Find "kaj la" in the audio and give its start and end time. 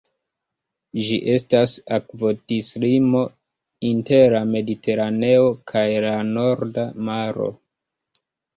5.75-6.17